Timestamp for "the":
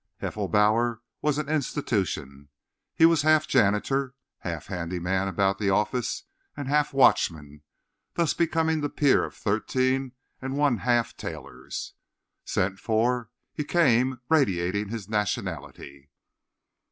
5.59-5.69, 8.81-8.89